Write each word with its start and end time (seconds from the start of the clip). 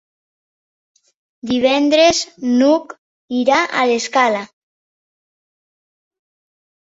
Divendres 1.51 2.21
n'Hug 2.53 2.95
irà 3.41 3.59
a 3.83 3.85
l'Escala. 3.93 4.41